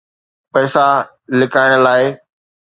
[0.53, 0.87] پئسا
[1.39, 2.05] لڪائڻ لاءِ.